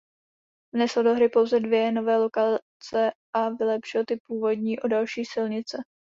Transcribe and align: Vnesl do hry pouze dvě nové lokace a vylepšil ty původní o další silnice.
Vnesl 0.73 1.03
do 1.03 1.13
hry 1.15 1.29
pouze 1.29 1.59
dvě 1.59 1.91
nové 1.91 2.17
lokace 2.17 3.11
a 3.35 3.49
vylepšil 3.49 4.05
ty 4.05 4.19
původní 4.27 4.79
o 4.79 4.87
další 4.87 5.25
silnice. 5.25 5.77